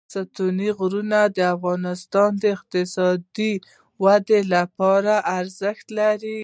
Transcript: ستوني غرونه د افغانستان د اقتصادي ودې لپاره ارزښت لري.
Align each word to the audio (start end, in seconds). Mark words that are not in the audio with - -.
ستوني 0.13 0.69
غرونه 0.79 1.19
د 1.35 1.37
افغانستان 1.55 2.29
د 2.41 2.43
اقتصادي 2.55 3.53
ودې 4.03 4.41
لپاره 4.53 5.13
ارزښت 5.39 5.85
لري. 5.99 6.39